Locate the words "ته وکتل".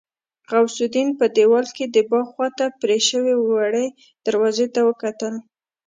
4.73-5.33